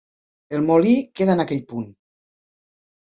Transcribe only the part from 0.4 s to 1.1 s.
El molí